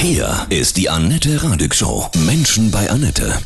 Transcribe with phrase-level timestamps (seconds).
[0.00, 2.08] Hier ist die Annette Radig Show.
[2.24, 3.36] Menschen bei Annette.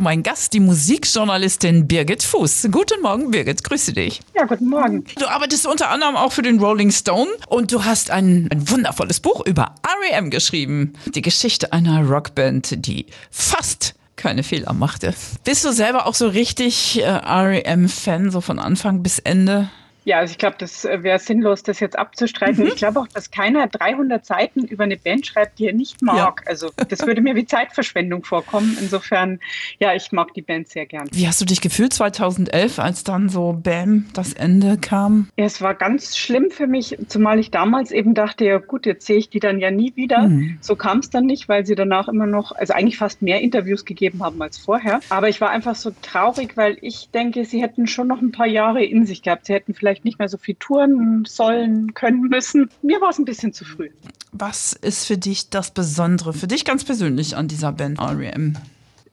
[0.00, 2.68] Mein Gast, die Musikjournalistin Birgit Fuß.
[2.70, 3.64] Guten Morgen, Birgit.
[3.64, 4.20] Grüße dich.
[4.36, 5.04] Ja, guten Morgen.
[5.18, 9.18] Du arbeitest unter anderem auch für den Rolling Stone und du hast ein, ein wundervolles
[9.18, 9.74] Buch über
[10.12, 10.92] REM geschrieben.
[11.16, 15.14] Die Geschichte einer Rockband, die fast keine Fehler machte.
[15.42, 19.68] Bist du selber auch so richtig äh, REM-Fan, so von Anfang bis Ende?
[20.08, 22.64] Ja, also ich glaube, das äh, wäre sinnlos, das jetzt abzustreiten.
[22.64, 22.68] Mhm.
[22.68, 26.16] Ich glaube auch, dass keiner 300 Seiten über eine Band schreibt, die er nicht mag.
[26.16, 26.50] Ja.
[26.50, 28.78] Also das würde mir wie Zeitverschwendung vorkommen.
[28.80, 29.38] Insofern,
[29.78, 31.08] ja, ich mag die Band sehr gern.
[31.12, 35.28] Wie hast du dich gefühlt 2011, als dann so Bam das Ende kam?
[35.36, 39.04] Ja, es war ganz schlimm für mich, zumal ich damals eben dachte, ja gut, jetzt
[39.04, 40.28] sehe ich die dann ja nie wieder.
[40.28, 40.56] Mhm.
[40.62, 43.84] So kam es dann nicht, weil sie danach immer noch, also eigentlich fast mehr Interviews
[43.84, 45.00] gegeben haben als vorher.
[45.10, 48.46] Aber ich war einfach so traurig, weil ich denke, sie hätten schon noch ein paar
[48.46, 49.44] Jahre in sich gehabt.
[49.44, 52.70] Sie hätten vielleicht vielleicht nicht mehr so viel touren sollen, können müssen.
[52.82, 53.90] Mir war es ein bisschen zu früh.
[54.32, 58.56] Was ist für dich das Besondere, für dich ganz persönlich an dieser Band REM?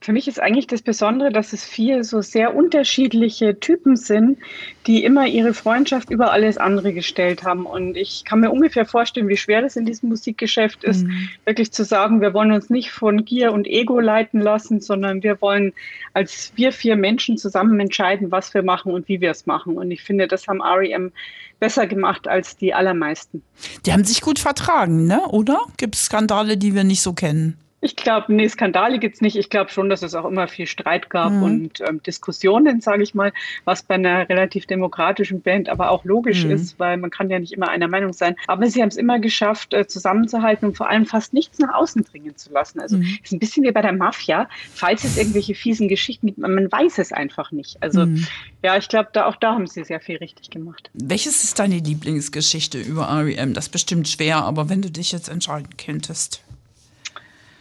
[0.06, 4.38] Für mich ist eigentlich das Besondere, dass es vier so sehr unterschiedliche Typen sind,
[4.86, 7.66] die immer ihre Freundschaft über alles andere gestellt haben.
[7.66, 11.28] Und ich kann mir ungefähr vorstellen, wie schwer das in diesem Musikgeschäft ist, mhm.
[11.44, 15.40] wirklich zu sagen, wir wollen uns nicht von Gier und Ego leiten lassen, sondern wir
[15.40, 15.72] wollen
[16.12, 19.76] als wir vier Menschen zusammen entscheiden, was wir machen und wie wir es machen.
[19.76, 21.10] Und ich finde, das haben REM
[21.58, 23.42] besser gemacht als die allermeisten.
[23.84, 25.26] Die haben sich gut vertragen, ne?
[25.30, 25.66] oder?
[25.78, 27.58] Gibt es Skandale, die wir nicht so kennen?
[27.82, 29.36] Ich glaube, nee, Skandale gibt es nicht.
[29.36, 31.42] Ich glaube schon, dass es auch immer viel Streit gab mhm.
[31.42, 33.32] und ähm, Diskussionen, sage ich mal,
[33.64, 36.52] was bei einer relativ demokratischen Band aber auch logisch mhm.
[36.52, 38.34] ist, weil man kann ja nicht immer einer Meinung sein.
[38.46, 42.04] Aber sie haben es immer geschafft, äh, zusammenzuhalten und vor allem fast nichts nach außen
[42.04, 42.80] dringen zu lassen.
[42.80, 43.18] Also mhm.
[43.22, 44.48] ist ein bisschen wie bei der Mafia.
[44.72, 47.76] Falls es irgendwelche fiesen Geschichten gibt, man weiß es einfach nicht.
[47.82, 48.26] Also mhm.
[48.62, 50.90] ja, ich glaube, da, auch da haben sie sehr viel richtig gemacht.
[50.94, 53.52] Welches ist deine Lieblingsgeschichte über REM?
[53.52, 56.42] Das ist bestimmt schwer, aber wenn du dich jetzt entscheiden könntest.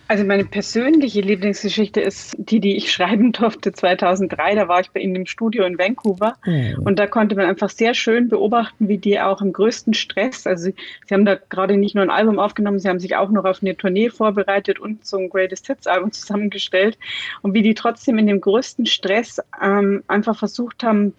[0.07, 4.53] Also meine persönliche Lieblingsgeschichte ist die, die ich schreiben durfte 2003.
[4.53, 6.83] Da war ich bei Ihnen im Studio in Vancouver mhm.
[6.83, 10.65] und da konnte man einfach sehr schön beobachten, wie die auch im größten Stress, also
[10.65, 10.75] sie,
[11.07, 13.61] sie haben da gerade nicht nur ein Album aufgenommen, sie haben sich auch noch auf
[13.61, 16.99] eine Tournee vorbereitet und so ein Greatest Hits Album zusammengestellt
[17.41, 21.13] und wie die trotzdem in dem größten Stress ähm, einfach versucht haben,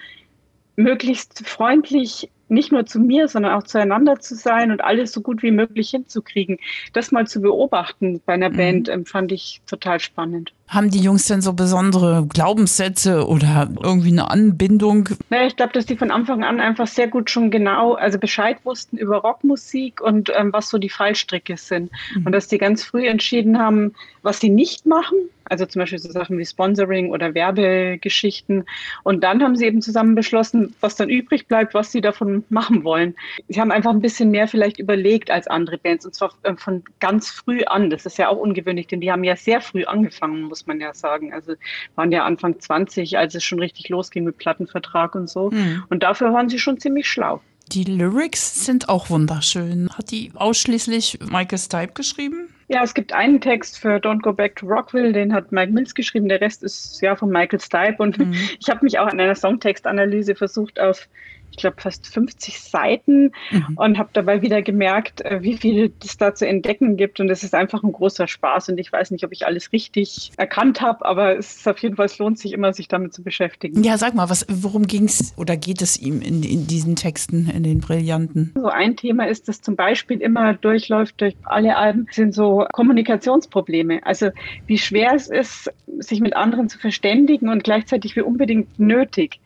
[0.77, 5.43] möglichst freundlich nicht nur zu mir, sondern auch zueinander zu sein und alles so gut
[5.43, 6.59] wie möglich hinzukriegen.
[6.93, 8.57] Das mal zu beobachten bei einer mhm.
[8.57, 10.53] Band ähm, fand ich total spannend.
[10.69, 15.09] Haben die Jungs denn so besondere Glaubenssätze oder irgendwie eine Anbindung?
[15.31, 18.59] Naja, ich glaube, dass die von Anfang an einfach sehr gut schon genau, also Bescheid
[18.65, 21.91] wussten über Rockmusik und ähm, was so die Fallstricke sind.
[22.15, 22.27] Mhm.
[22.27, 25.17] Und dass die ganz früh entschieden haben, was sie nicht machen.
[25.49, 28.65] Also zum Beispiel so Sachen wie Sponsoring oder Werbegeschichten.
[29.05, 32.83] Und dann haben sie eben zusammen beschlossen, was dann übrig bleibt, was sie davon machen
[32.85, 33.15] wollen.
[33.49, 36.83] Sie haben einfach ein bisschen mehr vielleicht überlegt als andere Bands und zwar äh, von
[37.01, 37.91] ganz früh an.
[37.91, 40.95] Das ist ja auch ungewöhnlich, denn die haben ja sehr früh angefangen, muss man ja
[40.95, 41.35] sagen.
[41.35, 41.55] Also
[41.97, 45.51] waren ja Anfang 20, als es schon richtig losging mit Plattenvertrag und so.
[45.51, 45.85] Mhm.
[45.91, 47.43] Und dafür waren sie schon ziemlich schlau.
[47.73, 49.91] Die Lyrics sind auch wunderschön.
[49.97, 52.49] Hat die ausschließlich Michael Stipe geschrieben?
[52.69, 55.95] Ja, es gibt einen Text für Don't Go Back to Rockville, den hat Mike Mills
[55.95, 56.29] geschrieben.
[56.29, 57.97] Der Rest ist ja von Michael Stipe.
[57.99, 58.33] Und mhm.
[58.61, 61.07] ich habe mich auch in einer Songtextanalyse versucht, auf
[61.51, 63.77] ich glaube, fast 50 Seiten mhm.
[63.77, 67.21] und habe dabei wieder gemerkt, äh, wie viel es da zu entdecken gibt.
[67.21, 68.69] Und es ist einfach ein großer Spaß.
[68.69, 71.97] Und ich weiß nicht, ob ich alles richtig erkannt habe, aber es ist auf jeden
[71.97, 73.83] Fall, es lohnt sich immer, sich damit zu beschäftigen.
[73.83, 77.49] Ja, sag mal, was, worum ging es oder geht es ihm in, in diesen Texten,
[77.49, 78.53] in den Brillanten?
[78.55, 84.05] So ein Thema ist, das zum Beispiel immer durchläuft durch alle Alben, sind so Kommunikationsprobleme.
[84.05, 84.31] Also
[84.67, 89.41] wie schwer es ist, sich mit anderen zu verständigen und gleichzeitig wie unbedingt nötig.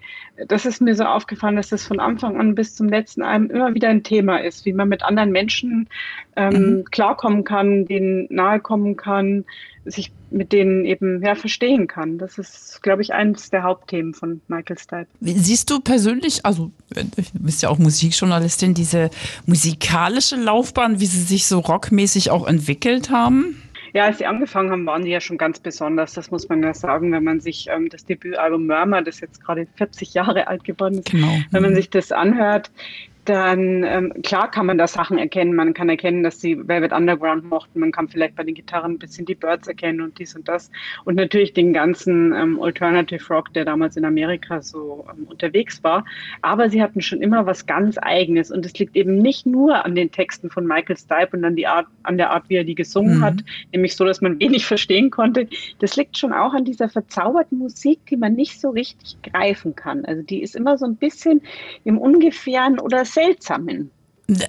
[0.49, 3.75] Das ist mir so aufgefallen, dass das von Anfang an bis zum letzten Album immer
[3.75, 5.89] wieder ein Thema ist, wie man mit anderen Menschen
[6.37, 6.85] ähm, mhm.
[6.91, 9.45] klarkommen kann, denen nahe kommen kann,
[9.85, 12.19] sich mit denen eben ja, verstehen kann.
[12.19, 15.07] Das ist, glaube ich, eines der Hauptthemen von Michael Stipe.
[15.21, 17.05] Siehst du persönlich, also du
[17.35, 19.11] bist ja auch Musikjournalistin, diese
[19.47, 23.61] musikalische Laufbahn, wie sie sich so rockmäßig auch entwickelt haben?
[23.93, 26.13] Ja, als sie angefangen haben, waren die ja schon ganz besonders.
[26.15, 29.67] Das muss man ja sagen, wenn man sich ähm, das Debütalbum Murmur, das jetzt gerade
[29.77, 31.39] 40 Jahre alt geworden ist, genau.
[31.51, 31.77] wenn man mhm.
[31.77, 32.71] sich das anhört,
[33.31, 35.55] dann ähm, klar kann man da Sachen erkennen.
[35.55, 37.79] Man kann erkennen, dass sie Velvet Underground mochten.
[37.79, 40.71] Man kann vielleicht bei den Gitarren ein bisschen die Birds erkennen und dies und das.
[41.05, 46.05] Und natürlich den ganzen ähm, Alternative Rock, der damals in Amerika so ähm, unterwegs war.
[46.43, 48.51] Aber sie hatten schon immer was ganz Eigenes.
[48.51, 51.69] Und es liegt eben nicht nur an den Texten von Michael Stipe und an, die
[51.69, 53.25] Art, an der Art, wie er die gesungen mhm.
[53.25, 53.37] hat,
[53.73, 55.47] nämlich so, dass man wenig verstehen konnte.
[55.79, 60.05] Das liegt schon auch an dieser verzauberten Musik, die man nicht so richtig greifen kann.
[60.05, 61.43] Also die ist immer so ein bisschen
[61.85, 63.93] im Ungefähren oder Seltsamen.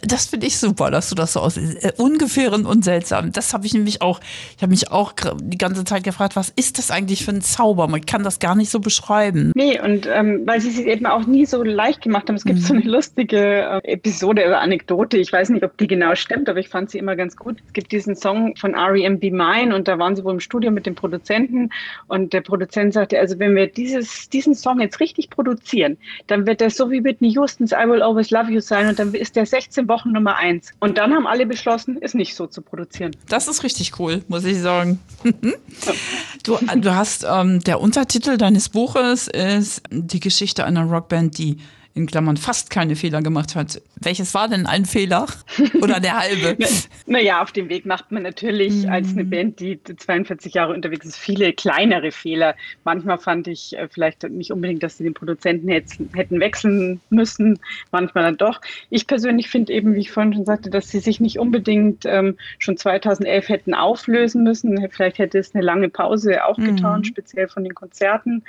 [0.03, 3.31] Das finde ich super, dass du das so aus äh, ungefähren und seltsam.
[3.31, 4.19] Das habe ich nämlich auch.
[4.55, 7.87] Ich habe mich auch die ganze Zeit gefragt, was ist das eigentlich für ein Zauber?
[7.87, 9.51] Man kann das gar nicht so beschreiben.
[9.55, 12.35] Nee, und ähm, weil sie es eben auch nie so leicht gemacht haben.
[12.35, 12.63] Es gibt mhm.
[12.63, 15.17] so eine lustige äh, Episode oder Anekdote.
[15.17, 17.57] Ich weiß nicht, ob die genau stimmt, aber ich fand sie immer ganz gut.
[17.65, 19.19] Es gibt diesen Song von R.E.M.
[19.19, 21.69] Be Mine und da waren sie wohl im Studio mit dem Produzenten
[22.07, 25.97] und der Produzent sagte, also wenn wir dieses, diesen Song jetzt richtig produzieren,
[26.27, 29.13] dann wird der so wie Whitney Houstons I Will Always Love You sein und dann
[29.13, 30.73] ist der 16 16 Wochen Nummer eins.
[30.79, 33.15] Und dann haben alle beschlossen, es nicht so zu produzieren.
[33.29, 34.99] Das ist richtig cool, muss ich sagen.
[36.43, 41.57] du, du hast, ähm, der Untertitel deines Buches ist die Geschichte einer Rockband, die
[41.93, 43.81] in Klammern fast keine Fehler gemacht hat.
[43.99, 45.27] Welches war denn ein Fehler?
[45.81, 46.57] Oder der halbe?
[47.05, 48.89] naja, auf dem Weg macht man natürlich mhm.
[48.89, 52.55] als eine Band, die 42 Jahre unterwegs ist, viele kleinere Fehler.
[52.83, 57.59] Manchmal fand ich äh, vielleicht nicht unbedingt, dass sie den Produzenten hätten wechseln müssen,
[57.91, 58.61] manchmal dann doch.
[58.89, 62.37] Ich persönlich finde eben, wie ich vorhin schon sagte, dass sie sich nicht unbedingt ähm,
[62.59, 64.87] schon 2011 hätten auflösen müssen.
[64.91, 67.05] Vielleicht hätte es eine lange Pause auch getan, mhm.
[67.05, 68.43] speziell von den Konzerten.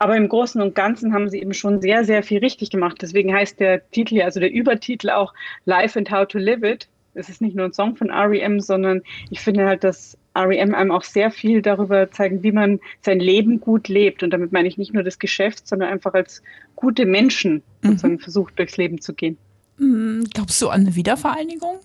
[0.00, 2.96] Aber im Großen und Ganzen haben sie eben schon sehr, sehr viel richtig gemacht.
[3.02, 5.34] Deswegen heißt der Titel, also der Übertitel auch
[5.66, 6.88] Life and How to Live It.
[7.12, 10.90] Es ist nicht nur ein Song von REM, sondern ich finde halt, dass REM einem
[10.90, 14.22] auch sehr viel darüber zeigen, wie man sein Leben gut lebt.
[14.22, 16.42] Und damit meine ich nicht nur das Geschäft, sondern einfach als
[16.76, 17.88] gute Menschen mhm.
[17.88, 19.36] sozusagen versucht, durchs Leben zu gehen.
[19.76, 20.24] Mhm.
[20.32, 21.78] Glaubst du an eine Wiedervereinigung?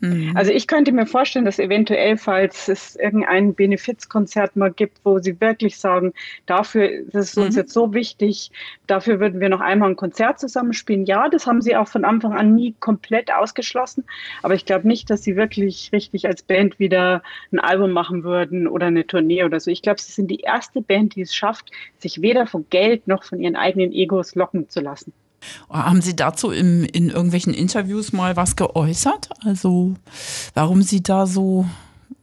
[0.00, 0.32] Mhm.
[0.34, 5.40] Also ich könnte mir vorstellen, dass eventuell, falls es irgendein Benefizkonzert mal gibt, wo sie
[5.40, 6.12] wirklich sagen,
[6.46, 7.60] dafür das ist uns mhm.
[7.60, 8.50] jetzt so wichtig,
[8.86, 11.04] dafür würden wir noch einmal ein Konzert zusammenspielen.
[11.04, 14.04] Ja, das haben sie auch von Anfang an nie komplett ausgeschlossen,
[14.42, 17.22] aber ich glaube nicht, dass sie wirklich richtig als Band wieder
[17.52, 19.70] ein Album machen würden oder eine Tournee oder so.
[19.70, 23.24] Ich glaube, sie sind die erste Band, die es schafft, sich weder von Geld noch
[23.24, 25.12] von ihren eigenen Egos locken zu lassen.
[25.68, 29.30] Haben Sie dazu im, in irgendwelchen Interviews mal was geäußert?
[29.44, 29.94] Also
[30.54, 31.66] warum Sie da so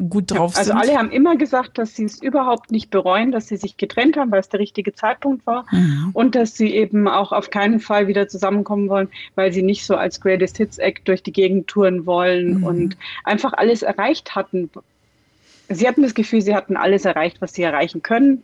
[0.10, 0.80] gut drauf ja, also sind?
[0.80, 4.18] Also alle haben immer gesagt, dass sie es überhaupt nicht bereuen, dass sie sich getrennt
[4.18, 6.12] haben, weil es der richtige Zeitpunkt war mhm.
[6.14, 9.96] und dass sie eben auch auf keinen Fall wieder zusammenkommen wollen, weil sie nicht so
[9.96, 12.64] als Greatest Hits Act durch die Gegend touren wollen mhm.
[12.64, 14.70] und einfach alles erreicht hatten.
[15.70, 18.44] Sie hatten das Gefühl, sie hatten alles erreicht, was sie erreichen können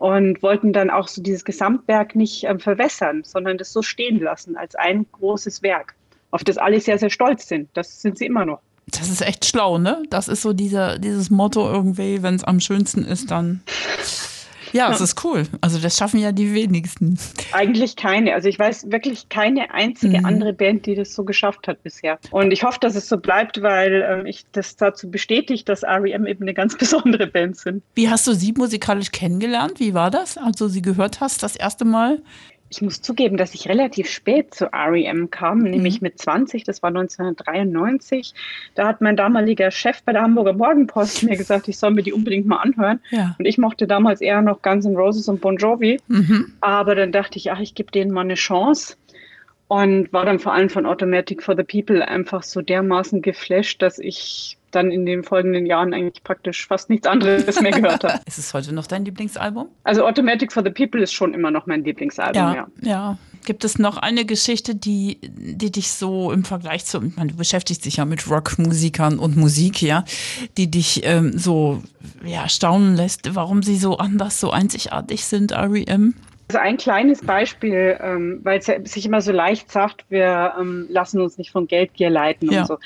[0.00, 4.56] und wollten dann auch so dieses Gesamtwerk nicht äh, verwässern, sondern das so stehen lassen
[4.56, 5.94] als ein großes Werk,
[6.30, 7.68] auf das alle sehr, sehr stolz sind.
[7.74, 8.60] Das sind sie immer noch.
[8.86, 10.02] Das ist echt schlau, ne?
[10.08, 13.60] Das ist so dieser, dieses Motto irgendwie, wenn es am schönsten ist, dann
[14.72, 15.44] ja, es ist cool.
[15.60, 17.18] Also das schaffen ja die wenigsten.
[17.52, 18.34] Eigentlich keine.
[18.34, 20.24] Also ich weiß wirklich keine einzige mhm.
[20.24, 22.18] andere Band, die das so geschafft hat bisher.
[22.30, 26.26] Und ich hoffe, dass es so bleibt, weil ähm, ich das dazu bestätigt, dass REM
[26.26, 27.82] eben eine ganz besondere Band sind.
[27.94, 29.80] Wie hast du sie musikalisch kennengelernt?
[29.80, 32.22] Wie war das, als du sie gehört hast das erste Mal?
[32.70, 35.70] Ich muss zugeben, dass ich relativ spät zu REM kam, mhm.
[35.70, 38.32] nämlich mit 20, das war 1993.
[38.76, 42.12] Da hat mein damaliger Chef bei der Hamburger Morgenpost mir gesagt, ich soll mir die
[42.12, 43.00] unbedingt mal anhören.
[43.10, 43.34] Ja.
[43.38, 45.98] Und ich mochte damals eher noch Guns N' Roses und Bon Jovi.
[46.06, 46.52] Mhm.
[46.60, 48.94] Aber dann dachte ich, ach, ich gebe denen mal eine Chance.
[49.66, 53.98] Und war dann vor allem von Automatic for the People einfach so dermaßen geflasht, dass
[53.98, 58.20] ich dann in den folgenden Jahren eigentlich praktisch fast nichts anderes mehr gehört habe.
[58.26, 59.68] ist es heute noch dein Lieblingsalbum?
[59.84, 62.54] Also Automatic for the People ist schon immer noch mein Lieblingsalbum, ja.
[62.54, 62.68] Ja.
[62.82, 63.18] ja.
[63.44, 67.36] Gibt es noch eine Geschichte, die, die dich so im Vergleich zu, ich meine, du
[67.36, 70.04] beschäftigst dich ja mit Rockmusikern und Musik, ja,
[70.58, 71.82] die dich ähm, so
[72.24, 76.14] ja, staunen lässt, warum sie so anders, so einzigartig sind, REM?
[76.50, 81.20] Also ein kleines Beispiel, ähm, weil es sich immer so leicht sagt, wir ähm, lassen
[81.20, 82.62] uns nicht von Geldgier leiten ja.
[82.62, 82.78] und so.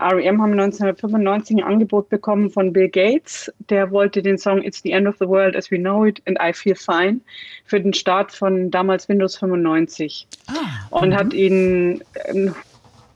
[0.00, 3.52] REM haben 1995 ein Angebot bekommen von Bill Gates.
[3.68, 6.36] Der wollte den Song It's the End of the World as We Know It and
[6.42, 7.20] I Feel Fine
[7.64, 10.54] für den Start von damals Windows 95 ah,
[10.90, 11.14] und mhm.
[11.14, 12.56] hat ihnen einen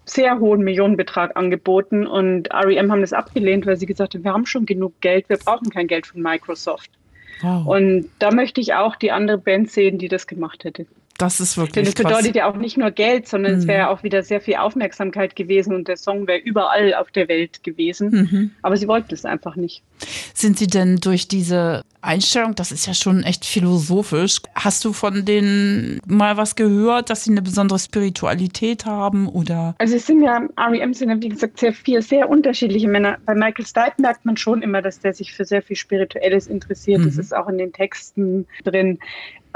[0.04, 4.46] sehr hohen Millionenbetrag angeboten und REM haben das abgelehnt, weil sie gesagt haben, wir haben
[4.46, 6.92] schon genug Geld, wir brauchen kein Geld von Microsoft.
[7.42, 7.66] Wow.
[7.66, 10.86] Und da möchte ich auch die andere Band sehen, die das gemacht hätte.
[11.18, 11.72] Das ist wirklich.
[11.72, 13.58] Denn es bedeutet ja auch nicht nur Geld, sondern mhm.
[13.60, 17.28] es wäre auch wieder sehr viel Aufmerksamkeit gewesen und der Song wäre überall auf der
[17.28, 18.10] Welt gewesen.
[18.10, 18.50] Mhm.
[18.62, 19.82] Aber sie wollten es einfach nicht.
[20.34, 25.24] Sind Sie denn durch diese Einstellung, das ist ja schon echt philosophisch, hast du von
[25.24, 29.74] denen mal was gehört, dass sie eine besondere Spiritualität haben oder?
[29.78, 33.18] Also es sind ja, REM sind ja wie gesagt sehr vier sehr unterschiedliche Männer.
[33.26, 37.00] Bei Michael Stipe merkt man schon immer, dass der sich für sehr viel Spirituelles interessiert.
[37.00, 37.06] Mhm.
[37.06, 38.98] Das ist auch in den Texten drin.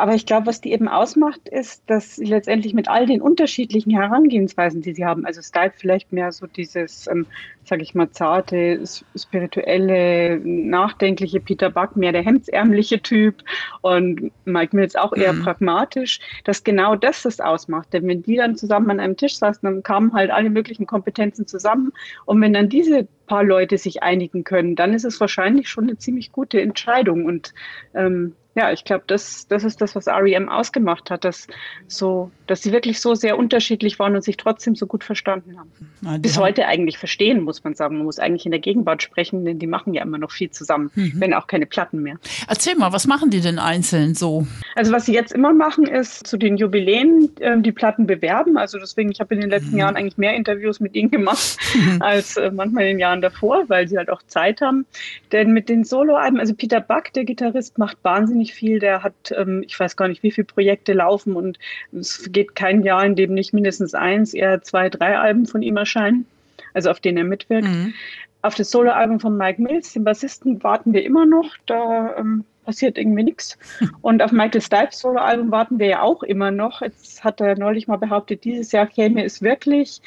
[0.00, 3.90] Aber ich glaube, was die eben ausmacht, ist, dass sie letztendlich mit all den unterschiedlichen
[3.90, 7.26] Herangehensweisen, die sie haben, also Skype vielleicht mehr so dieses, ähm,
[7.64, 8.83] sage ich mal, zarte,
[9.14, 13.45] spirituelle, nachdenkliche Peter Buck, mehr der hemdsärmliche Typ
[13.83, 15.42] und Mike Mills auch eher mhm.
[15.42, 17.92] pragmatisch, dass genau das das ausmacht.
[17.92, 21.47] Denn wenn die dann zusammen an einem Tisch saßen, dann kamen halt alle möglichen Kompetenzen
[21.47, 21.92] zusammen
[22.25, 25.99] und wenn dann diese paar Leute sich einigen können, dann ist es wahrscheinlich schon eine
[25.99, 27.52] ziemlich gute Entscheidung und
[27.95, 31.47] ähm, ja, ich glaube, das, das ist das, was REM ausgemacht hat, dass,
[31.87, 35.71] so, dass sie wirklich so sehr unterschiedlich waren und sich trotzdem so gut verstanden haben.
[36.00, 37.97] Na, Bis haben heute eigentlich verstehen, muss man sagen.
[37.97, 40.90] Man muss eigentlich in der Gegenwart sprechen, denn die machen ja immer noch viel zusammen,
[40.97, 41.12] mhm.
[41.16, 42.16] wenn auch keine Platten mehr.
[42.49, 44.47] Erzähl mal, was machen die denn einzeln so?
[44.75, 48.59] Also was sie jetzt immer machen, ist zu den Jubiläen äh, die Platten bewerben.
[48.59, 49.78] Also deswegen, ich habe in den letzten mhm.
[49.78, 51.97] Jahren eigentlich mehr Interviews mit ihnen gemacht mhm.
[52.02, 54.87] als äh, manchmal in den Jahren davor, weil sie halt auch Zeit haben.
[55.30, 58.78] Denn mit den Soloalben, also Peter Buck, der Gitarrist, macht wahnsinnig wahnsinnig viel.
[58.78, 61.59] Der hat, ähm, ich weiß gar nicht, wie viele Projekte laufen und
[61.92, 65.76] es geht kein Jahr, in dem nicht mindestens eins, eher zwei, drei Alben von ihm
[65.76, 66.26] erscheinen,
[66.75, 67.68] also auf denen er mitwirkt.
[67.68, 67.94] Mhm.
[68.42, 71.56] Auf das Soloalbum von Mike Mills, den Bassisten, warten wir immer noch.
[71.66, 73.59] Da ähm, passiert irgendwie nichts.
[74.00, 76.80] Und auf Michael Stipes Soloalbum warten wir ja auch immer noch.
[76.80, 80.00] Jetzt hat er neulich mal behauptet, dieses Jahr käme es wirklich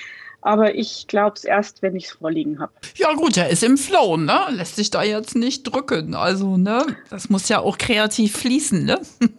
[0.43, 2.71] aber ich glaube es erst, wenn ich es vorliegen habe.
[2.95, 4.39] Ja gut, er ist im Flow, ne?
[4.51, 6.15] Lässt sich da jetzt nicht drücken.
[6.15, 6.85] Also, ne?
[7.09, 8.99] Das muss ja auch kreativ fließen, ne?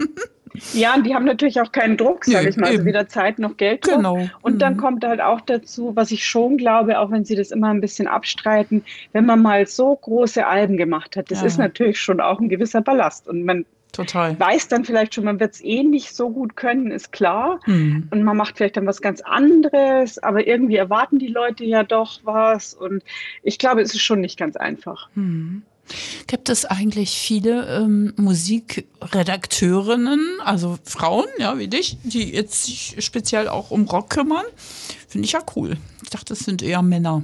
[0.73, 2.70] Ja, und die haben natürlich auch keinen Druck, sage ich mal.
[2.70, 3.82] Also weder Zeit noch Geld.
[3.82, 4.28] Genau.
[4.42, 4.78] Und dann mhm.
[4.78, 8.06] kommt halt auch dazu, was ich schon glaube, auch wenn sie das immer ein bisschen
[8.06, 11.46] abstreiten, wenn man mal so große Alben gemacht hat, das ja.
[11.46, 13.26] ist natürlich schon auch ein gewisser Ballast.
[13.26, 14.38] Und man Total.
[14.38, 17.60] weiß dann vielleicht schon, man wird es eh nicht so gut können, ist klar.
[17.66, 18.08] Mhm.
[18.10, 22.20] Und man macht vielleicht dann was ganz anderes, aber irgendwie erwarten die Leute ja doch
[22.24, 22.74] was.
[22.74, 23.02] Und
[23.42, 25.08] ich glaube, es ist schon nicht ganz einfach.
[25.14, 25.62] Mhm.
[26.26, 33.48] Gibt es eigentlich viele ähm, Musikredakteurinnen, also Frauen, ja, wie dich, die jetzt sich speziell
[33.48, 34.46] auch um Rock kümmern?
[35.06, 35.76] Finde ich ja cool.
[36.02, 37.22] Ich dachte, es sind eher Männer.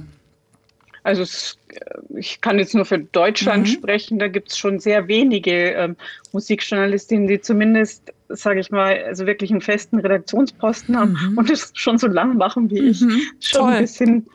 [1.03, 3.71] Also es, äh, ich kann jetzt nur für Deutschland mhm.
[3.71, 5.95] sprechen, da gibt es schon sehr wenige ähm,
[6.31, 11.37] Musikjournalistinnen, die zumindest, sage ich mal, also wirklich einen festen Redaktionsposten haben mhm.
[11.37, 13.01] und es schon so lang machen wie ich.
[13.01, 13.21] Mhm.
[13.39, 13.73] Schon Toll.
[13.73, 14.27] ein bisschen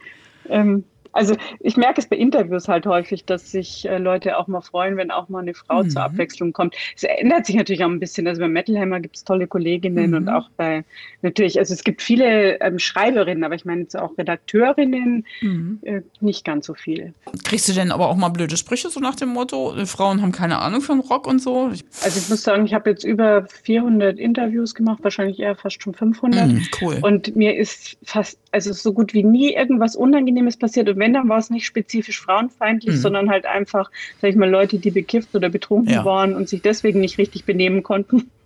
[0.48, 0.84] ähm,
[1.16, 4.96] also ich merke es bei Interviews halt häufig, dass sich äh, Leute auch mal freuen,
[4.96, 5.90] wenn auch mal eine Frau mhm.
[5.90, 6.76] zur Abwechslung kommt.
[6.94, 8.26] Es ändert sich natürlich auch ein bisschen.
[8.26, 10.16] Also bei Metalhammer gibt es tolle Kolleginnen mhm.
[10.16, 10.84] und auch bei
[11.22, 15.78] natürlich, also es gibt viele ähm, Schreiberinnen, aber ich meine jetzt auch Redakteurinnen, mhm.
[15.82, 17.14] äh, nicht ganz so viele.
[17.44, 20.32] Kriegst du denn aber auch mal blöde Sprüche so nach dem Motto, äh, Frauen haben
[20.32, 21.70] keine Ahnung von Rock und so?
[22.02, 25.94] Also ich muss sagen, ich habe jetzt über 400 Interviews gemacht, wahrscheinlich eher fast schon
[25.94, 26.46] 500.
[26.46, 26.98] Mhm, cool.
[27.02, 30.88] Und mir ist fast, also so gut wie nie irgendwas Unangenehmes passiert.
[30.88, 33.00] Und wenn, dann war es nicht spezifisch frauenfeindlich, mhm.
[33.00, 36.04] sondern halt einfach, sag ich mal, Leute, die bekifft oder betrunken ja.
[36.04, 38.30] waren und sich deswegen nicht richtig benehmen konnten.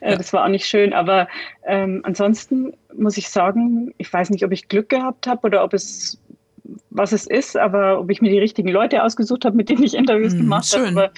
[0.00, 0.16] Äh, ja.
[0.18, 0.92] Das war auch nicht schön.
[0.92, 1.28] Aber
[1.64, 5.72] ähm, ansonsten muss ich sagen, ich weiß nicht, ob ich Glück gehabt habe oder ob
[5.72, 6.20] es
[6.90, 9.94] was es ist, aber ob ich mir die richtigen Leute ausgesucht habe, mit denen ich
[9.94, 11.10] Interviews mhm, gemacht habe.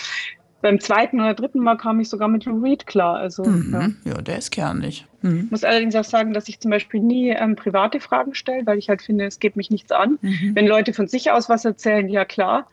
[0.60, 3.16] Beim zweiten oder dritten Mal kam ich sogar mit Lou Reed klar.
[3.16, 3.96] Also, mhm.
[4.04, 4.12] ja.
[4.12, 4.22] ja.
[4.22, 5.06] der ist kernig.
[5.22, 5.44] Mhm.
[5.44, 8.78] Ich muss allerdings auch sagen, dass ich zum Beispiel nie ähm, private Fragen stelle, weil
[8.78, 10.18] ich halt finde, es geht mich nichts an.
[10.20, 10.52] Mhm.
[10.54, 12.66] Wenn Leute von sich aus was erzählen, ja klar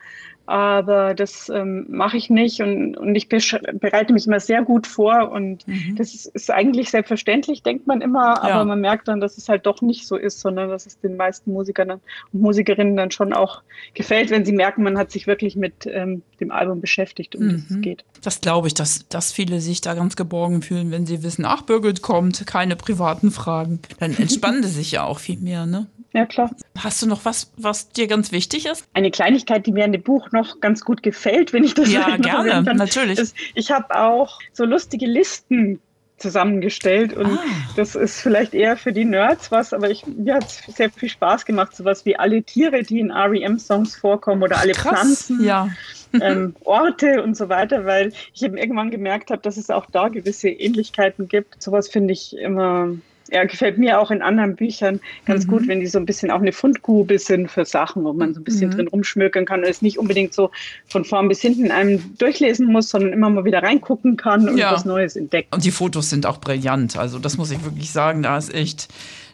[0.46, 5.32] aber das ähm, mache ich nicht und, und ich bereite mich immer sehr gut vor
[5.32, 5.96] und mhm.
[5.98, 8.64] das ist, ist, eigentlich selbstverständlich, denkt man immer, aber ja.
[8.64, 11.52] man merkt dann, dass es halt doch nicht so ist, sondern dass es den meisten
[11.52, 13.62] Musikern und Musikerinnen dann schon auch
[13.94, 17.52] gefällt, wenn sie merken, man hat sich wirklich mit ähm, dem Album beschäftigt, um mhm.
[17.52, 18.06] das es geht.
[18.22, 21.64] Das glaube ich, dass, dass viele sich da ganz geborgen fühlen, wenn sie wissen, ach,
[21.64, 23.80] Birgit kommt, keine privaten Fragen.
[24.00, 25.88] Dann entspannen sie sich ja auch viel mehr, ne?
[26.14, 26.52] Ja, klar.
[26.78, 28.86] Hast du noch was, was dir ganz wichtig ist?
[28.94, 32.18] Eine Kleinigkeit, die mir in dem Buch noch ganz gut gefällt, wenn ich das Ja,
[32.22, 33.18] gerne, kann, natürlich.
[33.18, 35.80] Ist, ich habe auch so lustige Listen
[36.18, 37.44] zusammengestellt und ah.
[37.76, 41.10] das ist vielleicht eher für die Nerds was, aber ich, mir hat es sehr viel
[41.10, 45.44] Spaß gemacht, sowas wie alle Tiere, die in REM-Songs vorkommen oder alle Krass, Pflanzen.
[45.44, 45.70] Ja.
[46.22, 50.08] ähm, Orte und so weiter, weil ich eben irgendwann gemerkt habe, dass es auch da
[50.08, 51.62] gewisse Ähnlichkeiten gibt.
[51.62, 52.96] Sowas finde ich immer
[53.32, 55.52] ja, gefällt mir auch in anderen Büchern ganz mhm.
[55.52, 58.40] gut, wenn die so ein bisschen auch eine Fundgrube sind für Sachen, wo man so
[58.40, 58.74] ein bisschen mhm.
[58.76, 60.52] drin rumschmökern kann und es nicht unbedingt so
[60.88, 64.72] von vorn bis hinten einem durchlesen muss, sondern immer mal wieder reingucken kann und ja.
[64.72, 65.50] was Neues entdecken.
[65.54, 66.98] Und die Fotos sind auch brillant.
[66.98, 68.90] Also das muss ich wirklich sagen, da ist echt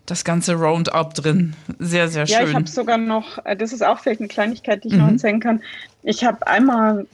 [0.05, 1.55] das ganze Roundup drin.
[1.79, 2.37] Sehr, sehr schön.
[2.37, 4.99] Ja, ich habe sogar noch, äh, das ist auch vielleicht eine Kleinigkeit, die ich mhm.
[5.01, 5.61] noch erzählen kann.
[6.03, 7.05] Ich habe einmal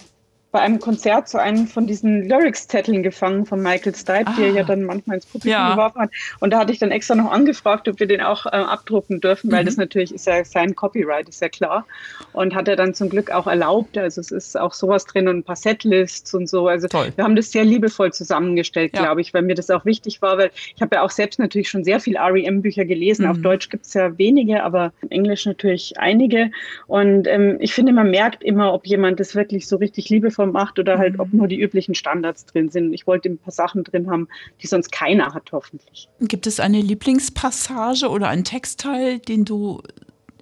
[0.58, 4.34] bei einem Konzert so einen von diesen Lyrics-Zetteln gefangen von Michael Stipe, ah.
[4.36, 5.76] die er ja dann manchmal ins Publikum ja.
[5.76, 6.10] geworfen hat.
[6.40, 9.52] Und da hatte ich dann extra noch angefragt, ob wir den auch äh, abdrucken dürfen,
[9.52, 9.68] weil mhm.
[9.68, 11.86] das natürlich ist ja sein Copyright, ist ja klar.
[12.34, 14.00] Und hat er dann zum Glück auch erlaubt.
[14.00, 16.68] Also es ist auch sowas drin und ein paar Setlists und so.
[16.68, 17.14] Also Toll.
[17.16, 19.04] wir haben das sehr liebevoll zusammengestellt, ja.
[19.04, 21.70] glaube ich, weil mir das auch wichtig war, weil ich habe ja auch selbst natürlich
[21.70, 23.26] schon sehr viel REM-Bücher gelesen.
[23.26, 23.32] Mhm.
[23.32, 26.50] Auf Deutsch gibt es ja wenige, aber im Englisch natürlich einige.
[26.88, 30.80] Und ähm, ich finde, man merkt immer, ob jemand das wirklich so richtig liebevoll macht
[30.80, 31.40] oder halt, ob mhm.
[31.40, 32.94] nur die üblichen Standards drin sind.
[32.94, 34.28] Ich wollte ein paar Sachen drin haben,
[34.62, 36.10] die sonst keiner hat, hoffentlich.
[36.22, 39.82] Gibt es eine Lieblingspassage oder einen Textteil, den du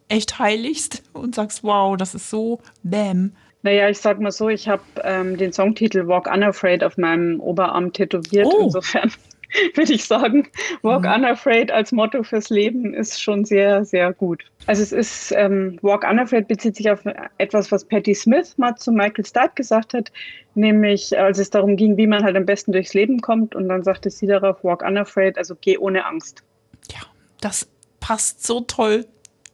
[0.07, 3.31] echt heiligst und sagst, wow, das ist so bam?
[3.63, 7.91] Naja, ich sag mal so, ich habe ähm, den Songtitel Walk Unafraid auf meinem Oberarm
[7.93, 8.45] tätowiert.
[8.45, 8.65] Oh.
[8.65, 9.11] Insofern
[9.75, 10.47] würde ich sagen,
[10.81, 11.13] Walk mhm.
[11.13, 14.43] Unafraid als Motto fürs Leben ist schon sehr, sehr gut.
[14.67, 17.01] Also es ist, ähm, Walk Unafraid bezieht sich auf
[17.37, 20.11] etwas, was Patti Smith mal zu Michael Stipe gesagt hat,
[20.55, 23.83] nämlich als es darum ging, wie man halt am besten durchs Leben kommt und dann
[23.83, 26.43] sagte sie darauf, Walk Unafraid, also geh ohne Angst.
[26.91, 27.01] Ja,
[27.41, 27.67] das
[27.99, 29.05] passt so toll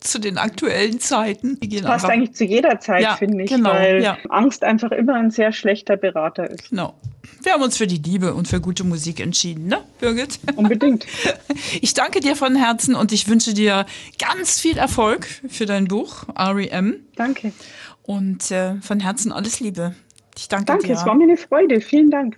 [0.01, 1.59] zu den aktuellen Zeiten.
[1.83, 4.17] Passt eigentlich zu jeder Zeit, ja, finde ich, genau, weil ja.
[4.29, 6.69] Angst einfach immer ein sehr schlechter Berater ist.
[6.69, 6.95] Genau.
[7.43, 10.39] Wir haben uns für die Liebe und für gute Musik entschieden, ne, Birgit?
[10.55, 11.05] Unbedingt.
[11.81, 13.85] Ich danke dir von Herzen und ich wünsche dir
[14.19, 16.99] ganz viel Erfolg für dein Buch, REM.
[17.15, 17.53] Danke.
[18.03, 19.95] Und äh, von Herzen alles Liebe.
[20.37, 20.95] Ich danke, danke dir.
[20.95, 21.81] Danke, es war mir eine Freude.
[21.81, 22.37] Vielen Dank.